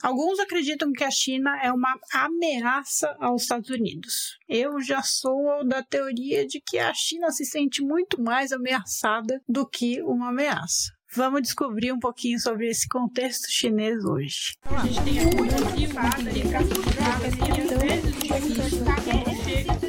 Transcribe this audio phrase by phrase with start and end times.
[0.00, 4.38] Alguns acreditam que a China é uma ameaça aos Estados Unidos.
[4.48, 9.66] Eu já sou da teoria de que a China se sente muito mais ameaçada do
[9.66, 10.92] que uma ameaça.
[11.12, 14.54] Vamos descobrir um pouquinho sobre esse contexto chinês hoje.
[14.62, 15.14] A gente tem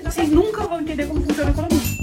[0.05, 2.00] Vocês nunca vão entender como funciona a economia.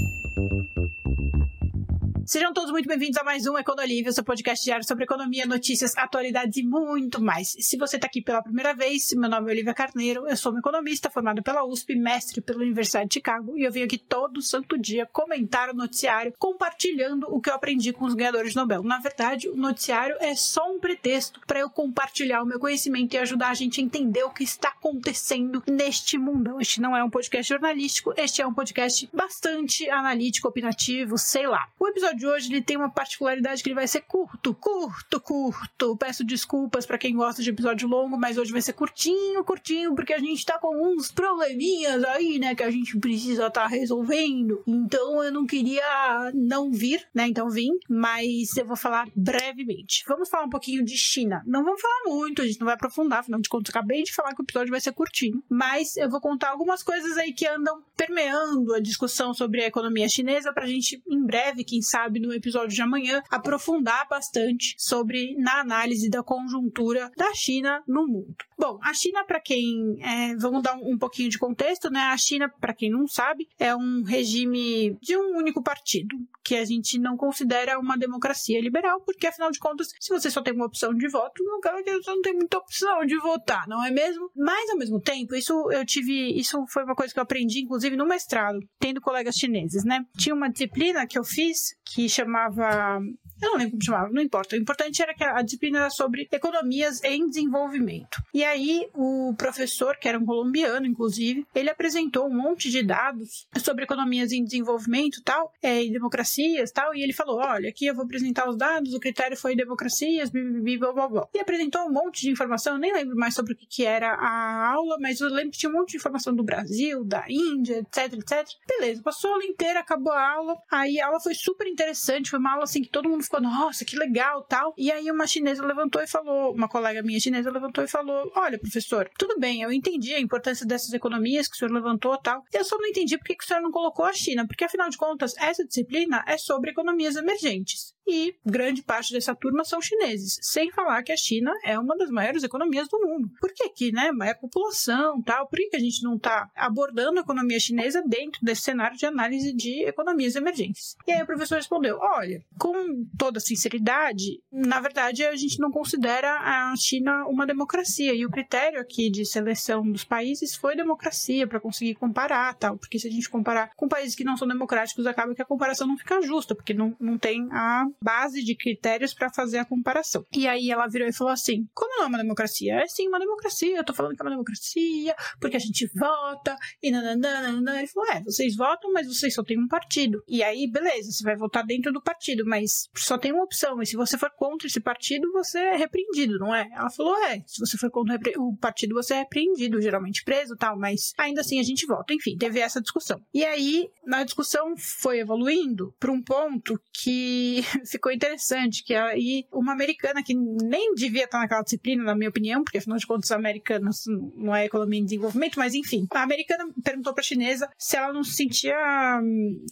[2.27, 6.57] Sejam todos muito bem-vindos a mais um Econolívio, seu podcast diário sobre economia, notícias, atualidades
[6.57, 7.55] e muito mais.
[7.59, 10.59] Se você está aqui pela primeira vez, meu nome é Olivia Carneiro, eu sou uma
[10.59, 14.77] economista formada pela USP, mestre pela Universidade de Chicago, e eu venho aqui todo santo
[14.77, 18.83] dia comentar o noticiário, compartilhando o que eu aprendi com os ganhadores de Nobel.
[18.83, 23.17] Na verdade, o noticiário é só um pretexto para eu compartilhar o meu conhecimento e
[23.17, 26.59] ajudar a gente a entender o que está acontecendo neste mundo.
[26.59, 31.69] Este não é um podcast jornalístico, este é um podcast bastante analítico, opinativo, sei lá.
[31.79, 35.97] O episódio de hoje ele tem uma particularidade que ele vai ser curto, curto, curto.
[35.97, 40.13] Peço desculpas para quem gosta de episódio longo, mas hoje vai ser curtinho, curtinho, porque
[40.13, 44.63] a gente tá com uns probleminhas aí, né, que a gente precisa tá resolvendo.
[44.65, 50.03] Então eu não queria não vir, né, então vim, mas eu vou falar brevemente.
[50.07, 51.43] Vamos falar um pouquinho de China.
[51.45, 54.33] Não vamos falar muito, a gente não vai aprofundar, afinal de contas, acabei de falar
[54.33, 57.83] que o episódio vai ser curtinho, mas eu vou contar algumas coisas aí que andam
[57.95, 62.46] permeando a discussão sobre a economia chinesa pra gente em breve, quem sabe, no episódio
[62.75, 68.35] de amanhã, aprofundar bastante sobre na análise da conjuntura da China no mundo.
[68.57, 69.97] Bom, a China, para quem.
[70.01, 71.99] É, vamos dar um, um, pouquinho de contexto, né?
[71.99, 76.65] A China, para quem não sabe, é um regime de um único partido, que a
[76.65, 80.65] gente não considera uma democracia liberal, porque afinal de contas, se você só tem uma
[80.65, 84.31] opção de voto, não você não tem muita opção de votar, não é mesmo?
[84.35, 86.37] Mas ao mesmo tempo, isso eu tive.
[86.39, 90.03] Isso foi uma coisa que eu aprendi, inclusive, no mestrado, tendo colegas chineses, né?
[90.17, 93.01] Tinha uma disciplina que eu fiz que chamava
[93.41, 94.55] eu não lembro como chamava, não importa.
[94.55, 98.21] O importante era que a disciplina era sobre economias em desenvolvimento.
[98.33, 103.47] E aí, o professor, que era um colombiano, inclusive, ele apresentou um monte de dados
[103.63, 107.95] sobre economias em desenvolvimento tal, é, e democracias tal, e ele falou: olha, aqui eu
[107.95, 111.27] vou apresentar os dados, o critério foi democracias, blá, blá, blá.
[111.33, 114.13] E apresentou um monte de informação, eu nem lembro mais sobre o que, que era
[114.13, 117.79] a aula, mas eu lembro que tinha um monte de informação do Brasil, da Índia,
[117.79, 118.47] etc, etc.
[118.67, 122.39] Beleza, passou a aula inteira, acabou a aula, aí a aula foi super interessante, foi
[122.39, 124.73] uma aula assim que todo mundo ficou, nossa, que legal, tal.
[124.77, 128.59] E aí uma chinesa levantou e falou, uma colega minha chinesa levantou e falou, olha,
[128.59, 132.43] professor, tudo bem, eu entendi a importância dessas economias que o senhor levantou, tal.
[132.53, 134.97] Eu só não entendi por que o senhor não colocou a China, porque afinal de
[134.97, 140.71] contas, essa disciplina é sobre economias emergentes e grande parte dessa turma são chineses, sem
[140.71, 143.29] falar que a China é uma das maiores economias do mundo.
[143.39, 147.19] Por que que, né, maior população, tal, por que, que a gente não está abordando
[147.19, 150.95] a economia chinesa dentro desse cenário de análise de economias emergentes?
[151.05, 156.31] E aí o professor respondeu, olha, com toda sinceridade, na verdade a gente não considera
[156.39, 161.59] a China uma democracia e o critério aqui de seleção dos países foi democracia para
[161.59, 165.33] conseguir comparar, tal, porque se a gente comparar com países que não são democráticos, acaba
[165.35, 169.31] que a comparação não fica justa, porque não, não tem a base de critérios para
[169.33, 170.25] fazer a comparação.
[170.33, 172.75] E aí ela virou e falou assim: como não é uma democracia?
[172.75, 176.55] É sim uma democracia, eu tô falando que é uma democracia, porque a gente vota,
[176.81, 177.79] e nananana.
[177.79, 180.23] Ele falou: é, vocês votam, mas vocês só têm um partido.
[180.27, 183.81] E aí, beleza, você vai votar dentro do partido, mas só tem uma opção.
[183.81, 186.67] E se você for contra esse partido, você é repreendido, não é?
[186.71, 190.77] Ela falou: é, se você for contra o partido, você é repreendido, geralmente preso tal,
[190.77, 192.13] mas ainda assim a gente vota.
[192.13, 193.19] Enfim, teve essa discussão.
[193.33, 199.73] E aí, na discussão foi evoluindo para um ponto que ficou interessante, que aí uma
[199.73, 204.05] americana que nem devia estar naquela disciplina, na minha opinião, porque afinal de contas, americanos
[204.35, 208.13] não é economia em desenvolvimento, mas enfim, a americana perguntou para a chinesa se ela
[208.13, 208.75] não se sentia,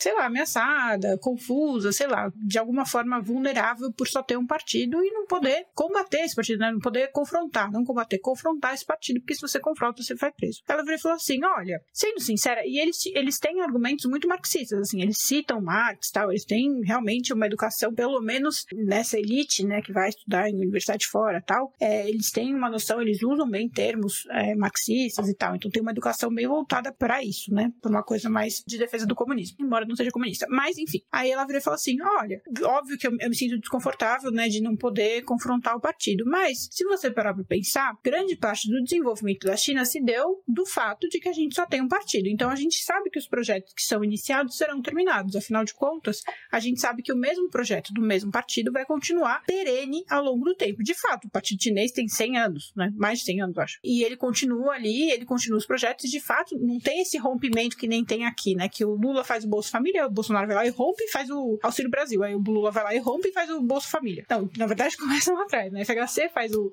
[0.02, 5.04] sei lá, ameaçada, confusa, sei lá, de alguma forma vulnerável por só ter um partido
[5.04, 6.72] e não poder combater esse partido, né?
[6.72, 10.62] não poder confrontar, não combater, confrontar esse partido, porque se você confronta, você vai preso.
[10.68, 14.80] Ela virou e falou assim: olha, sendo sincera, e eles, eles têm argumentos muito marxistas,
[14.80, 19.82] assim, eles citam Marx tal, eles têm realmente uma educação pelo menos nessa elite, né,
[19.82, 23.68] que vai estudar em universidade fora tal, é, eles têm uma noção, eles usam bem
[23.68, 27.90] termos é, marxistas e tal, então tem uma educação bem voltada para isso, né, para
[27.90, 30.46] uma coisa mais de defesa do comunismo, embora não seja comunista.
[30.52, 33.58] Mas, enfim, aí ela virou e falou assim: olha, óbvio que eu, eu me sinto
[33.58, 38.36] desconfortável, né, de não poder confrontar o partido, mas se você parar para pensar, grande
[38.36, 41.82] parte do desenvolvimento da China se deu do fato de que a gente só tem
[41.82, 42.28] um partido.
[42.28, 45.36] Então a gente sabe que os projetos que são iniciados serão terminados.
[45.36, 49.44] Afinal de contas, a gente sabe que o mesmo projeto do mesmo partido vai continuar
[49.46, 50.84] perene ao longo do tempo.
[50.84, 52.92] De fato, o Partido Chinês tem 100 anos, né?
[52.96, 53.80] Mais de 100 anos, acho.
[53.84, 57.78] E ele continua ali, ele continua os projetos e, de fato, não tem esse rompimento
[57.78, 58.70] que nem tem aqui, né?
[58.70, 61.30] Que o Lula faz o Bolsa Família, o Bolsonaro vai lá e rompe e faz
[61.30, 62.24] o Auxílio Brasil.
[62.24, 64.26] Aí o Lula vai lá e rompe e faz o Bolsa Família.
[64.30, 65.84] Não, na verdade, começa lá atrás, né?
[65.84, 66.72] FHC faz o,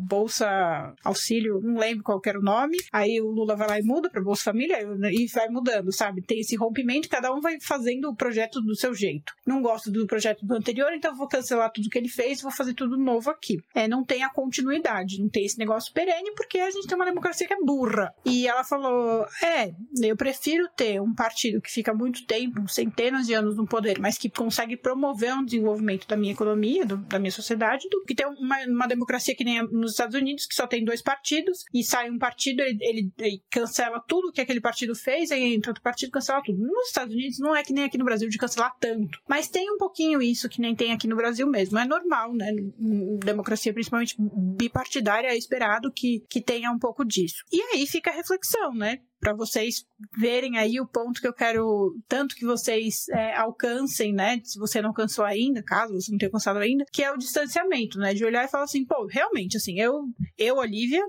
[0.00, 2.76] Bolsa Auxílio, não lembro qual era o nome.
[2.92, 4.78] Aí o Lula vai lá e muda para Bolsa Família
[5.10, 6.22] e vai mudando, sabe?
[6.22, 9.32] Tem esse rompimento, cada um vai fazendo o projeto do seu jeito.
[9.46, 12.74] Não gosto do projeto do anterior, então vou cancelar tudo que ele fez, vou fazer
[12.74, 13.58] tudo novo aqui.
[13.74, 17.04] É, não tem a continuidade, não tem esse negócio perene, porque a gente tem uma
[17.04, 18.12] democracia que é burra.
[18.24, 23.34] E ela falou: é, eu prefiro ter um partido que fica muito tempo, centenas de
[23.34, 27.30] anos no poder, mas que consegue promover um desenvolvimento da minha economia, do, da minha
[27.30, 30.84] sociedade, do que ter uma, uma democracia que nem nos Estados Unidos, que só tem
[30.84, 35.30] dois partidos, e sai um partido, ele, ele, ele cancela tudo que aquele partido fez,
[35.30, 36.58] aí entra outro partido cancela tudo.
[36.58, 39.70] Nos Estados Unidos não é que nem aqui no Brasil de cancelar tanto, mas tem
[39.70, 41.78] um pouquinho isso que nem tem aqui no Brasil mesmo.
[41.78, 42.52] É normal, né?
[43.24, 47.44] Democracia, principalmente bipartidária, é esperado que, que tenha um pouco disso.
[47.52, 49.00] E aí fica a reflexão, né?
[49.20, 49.84] Para vocês
[50.18, 54.40] verem aí o ponto que eu quero tanto que vocês é, alcancem, né?
[54.44, 57.98] Se você não alcançou ainda, caso você não tenha alcançado ainda, que é o distanciamento,
[57.98, 58.14] né?
[58.14, 60.04] De olhar e falar assim, pô, realmente, assim, eu,
[60.36, 61.02] eu, Olivia,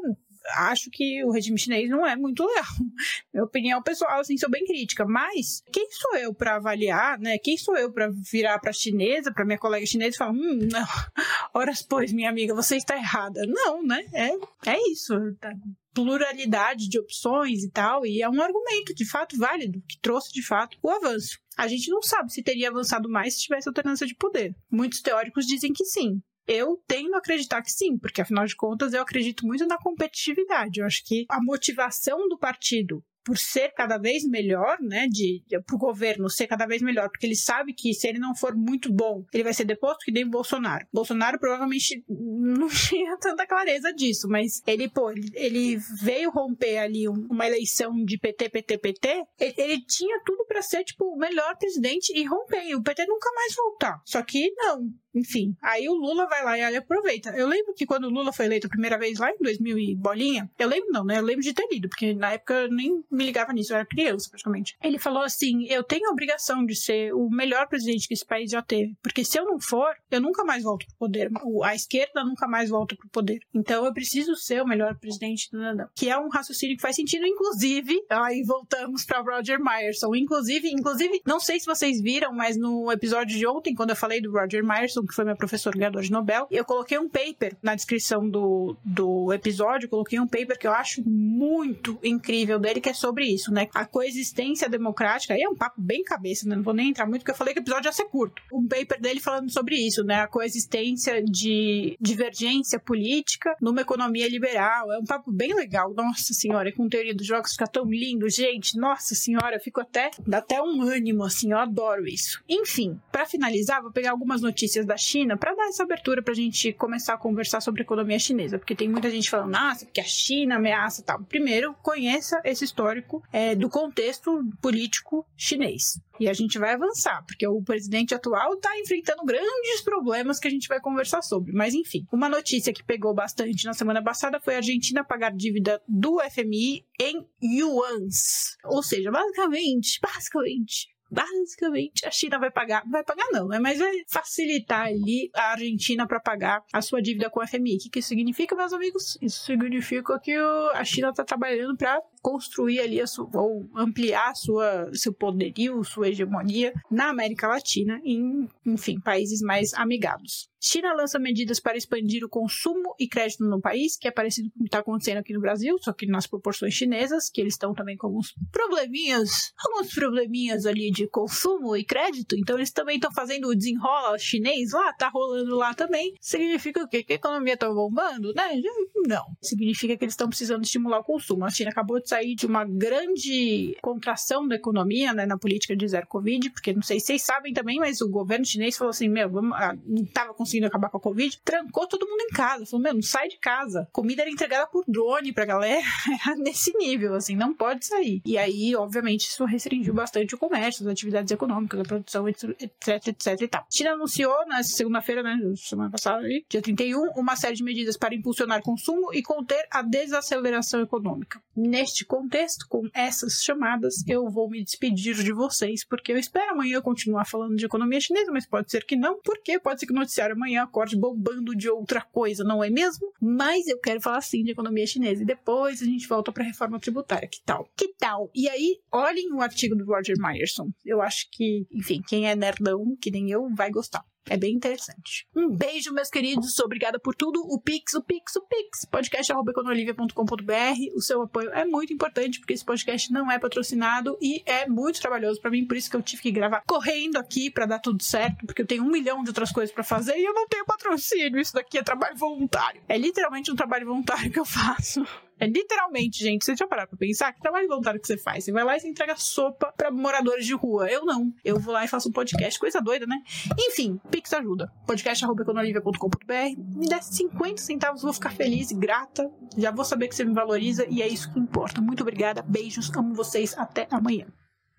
[0.56, 2.65] acho que o regime chinês não é muito legal.
[3.33, 5.06] Minha opinião pessoal, assim, sou bem crítica.
[5.06, 7.38] Mas quem sou eu para avaliar, né?
[7.38, 10.88] Quem sou eu para virar para chinesa, para minha colega chinesa e falar, hum, não,
[11.53, 13.45] horas pois, minha amiga, você está errada.
[13.45, 14.06] Não, né?
[14.13, 14.31] É,
[14.71, 15.13] é isso.
[15.39, 15.51] Tá?
[15.94, 20.45] pluralidade de opções e tal, e é um argumento de fato válido, que trouxe de
[20.45, 21.39] fato o avanço.
[21.57, 24.56] A gente não sabe se teria avançado mais se tivesse alternância de poder.
[24.71, 26.21] Muitos teóricos dizem que sim.
[26.51, 30.80] Eu tendo a acreditar que sim, porque afinal de contas eu acredito muito na competitividade.
[30.80, 35.60] Eu acho que a motivação do partido por ser cada vez melhor, né, de, de
[35.62, 38.56] para o governo ser cada vez melhor, porque ele sabe que se ele não for
[38.56, 40.86] muito bom, ele vai ser deposto que nem o Bolsonaro.
[40.92, 47.07] Bolsonaro provavelmente não tinha tanta clareza disso, mas ele, pô, ele, ele veio romper ali
[47.07, 51.57] uma eleição de PT, PT, PT, ele, ele tinha tudo para ser, tipo, o melhor
[51.57, 54.01] presidente e romper, e o PT nunca mais voltar.
[54.06, 57.31] Só que não, enfim, aí o Lula vai lá e ele aproveita.
[57.31, 59.95] Eu lembro que quando o Lula foi eleito a primeira vez lá em 2000 e
[59.95, 61.18] bolinha, eu lembro não, né?
[61.18, 63.85] Eu lembro de ter lido, porque na época eu nem me ligava nisso, eu era
[63.85, 64.77] criança praticamente.
[64.81, 68.51] Ele falou assim: eu tenho a obrigação de ser o melhor presidente que esse país
[68.51, 71.31] já teve, porque se eu não for, eu nunca mais volto pro poder.
[71.63, 73.39] A esquerda nunca mais volta pro poder.
[73.53, 75.88] Então eu preciso ser o melhor presidente do Nadão.
[75.95, 78.00] Que é um raciocínio que faz sentido, inclusive.
[78.09, 80.15] Aí voltamos para Roger Myerson.
[80.15, 84.21] Inclusive, inclusive, não sei se vocês viram, mas no episódio de ontem, quando eu falei
[84.21, 87.75] do Roger Myerson, que foi meu professor ganhador de Nobel, eu coloquei um paper na
[87.75, 92.94] descrição do, do episódio, coloquei um paper que eu acho muito incrível dele, que é
[93.00, 93.68] sobre isso, né?
[93.74, 96.56] A coexistência democrática, aí é um papo bem cabeça, né?
[96.56, 98.42] Não vou nem entrar muito, porque eu falei que o episódio ia ser curto.
[98.51, 100.22] Um paper dele falando sobre isso, né?
[100.22, 104.92] A coexistência de divergência política numa economia liberal.
[104.92, 108.78] É um papo bem legal, nossa senhora, com teoria dos jogos fica tão lindo, gente,
[108.78, 112.42] nossa senhora, eu fico até, dá até um ânimo, assim, eu adoro isso.
[112.48, 116.36] Enfim, para finalizar, vou pegar algumas notícias da China para dar essa abertura para a
[116.36, 120.06] gente começar a conversar sobre economia chinesa, porque tem muita gente falando, nossa, porque a
[120.06, 121.22] China ameaça tal.
[121.24, 122.88] Primeiro, conheça esse histórico
[123.31, 126.00] é, do contexto político chinês.
[126.19, 130.51] E a gente vai avançar, porque o presidente atual está enfrentando grandes problemas que a
[130.51, 131.53] gente vai conversar sobre.
[131.53, 135.81] Mas enfim, uma notícia que pegou bastante na semana passada foi a Argentina pagar dívida
[135.88, 138.57] do FMI em yuans.
[138.65, 143.59] Ou seja, basicamente, basicamente, basicamente a China vai pagar, vai pagar não, né?
[143.59, 147.75] Mas vai facilitar ali a Argentina para pagar a sua dívida com o FMI.
[147.75, 149.18] O que, que isso significa, meus amigos?
[149.21, 150.36] Isso significa que
[150.74, 156.73] a China está trabalhando para construir ali sua, ou ampliar sua, seu poderio, sua hegemonia
[156.91, 160.49] na América Latina e em, enfim, países mais amigados.
[160.61, 164.59] China lança medidas para expandir o consumo e crédito no país, que é parecido com
[164.59, 167.73] o que está acontecendo aqui no Brasil, só que nas proporções chinesas, que eles estão
[167.73, 173.11] também com alguns probleminhas, alguns probleminhas ali de consumo e crédito, então eles também estão
[173.11, 176.13] fazendo o desenrola chinês lá, tá rolando lá também.
[176.19, 177.03] Significa o quê?
[177.03, 178.61] Que a economia está bombando, né?
[179.07, 179.23] Não.
[179.41, 181.45] Significa que eles estão precisando estimular o consumo.
[181.45, 185.88] A China acabou de sair de uma grande contração da economia, né, na política de
[185.88, 189.08] zero Covid, porque não sei se vocês sabem também, mas o governo chinês falou assim:
[189.08, 192.66] meu, vamos, ah, não estava conseguindo acabar com a Covid, trancou todo mundo em casa.
[192.66, 193.88] Falou, meu, não sai de casa.
[193.92, 195.86] Comida era entregada por drone pra galera,
[196.38, 198.22] nesse nível, assim, não pode sair.
[198.25, 203.42] E aí, obviamente, isso restringiu bastante o comércio, as atividades econômicas, a produção, etc, etc
[203.42, 203.66] e tal.
[203.70, 208.62] China anunciou na segunda-feira, né, semana passada, dia 31, uma série de medidas para impulsionar
[208.62, 211.42] consumo e conter a desaceleração econômica.
[211.56, 216.82] Neste contexto, com essas chamadas, eu vou me despedir de vocês, porque eu espero amanhã
[216.82, 219.96] continuar falando de economia chinesa, mas pode ser que não, porque pode ser que o
[219.96, 223.12] noticiário amanhã acorde bombando de outra coisa, não é mesmo?
[223.22, 226.48] Mas eu quero falar sim de economia chinesa e depois a gente volta para a
[226.48, 227.27] reforma tributária.
[227.27, 227.70] Que tal?
[227.75, 228.29] Que tal?
[228.34, 230.70] E aí, olhem o artigo do Roger Myerson.
[230.86, 234.03] Eu acho que, enfim, quem é nerdão, que nem eu, vai gostar.
[234.29, 235.27] É bem interessante.
[235.36, 236.59] Um beijo, meus queridos.
[236.59, 237.41] Obrigada por tudo.
[237.41, 238.86] O Pix, o Pix, o Pix.
[238.91, 240.95] Podcast.econolivia.com.br.
[240.95, 245.01] O seu apoio é muito importante, porque esse podcast não é patrocinado e é muito
[245.01, 245.65] trabalhoso para mim.
[245.65, 248.67] Por isso que eu tive que gravar correndo aqui para dar tudo certo, porque eu
[248.67, 251.39] tenho um milhão de outras coisas para fazer e eu não tenho patrocínio.
[251.39, 252.81] Isso daqui é trabalho voluntário.
[252.88, 255.03] É literalmente um trabalho voluntário que eu faço.
[255.39, 258.43] É literalmente, gente, você já pararam pra pensar que trabalho voluntário que você faz?
[258.43, 260.88] Você vai lá e você entrega sopa pra moradores de rua.
[260.89, 261.34] Eu não.
[261.43, 263.22] Eu vou lá e faço um podcast, coisa doida, né?
[263.58, 264.72] Enfim, Pix ajuda.
[264.86, 269.31] podcast.econolivia.com.br Me dá 50 centavos, vou ficar feliz e grata.
[269.58, 271.81] Já vou saber que você me valoriza e é isso que importa.
[271.81, 274.27] Muito obrigada, beijos, amo vocês, até amanhã.